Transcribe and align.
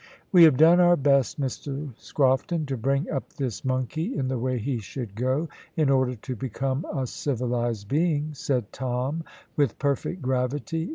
"We 0.31 0.45
have 0.45 0.57
done 0.57 0.79
our 0.79 0.95
best, 0.97 1.39
Mr 1.39 1.95
Scrofton, 1.95 2.65
to 2.65 2.75
bring 2.75 3.07
up 3.11 3.33
this 3.33 3.63
monkey 3.63 4.17
in 4.17 4.29
the 4.29 4.39
way 4.39 4.57
he 4.57 4.79
should 4.79 5.13
go, 5.13 5.47
in 5.77 5.91
order 5.91 6.15
to 6.15 6.35
become 6.35 6.85
a 6.91 7.05
civilised 7.05 7.87
being," 7.87 8.33
said 8.33 8.73
Tom, 8.73 9.23
with 9.55 9.77
perfect 9.77 10.23
gravity. 10.23 10.89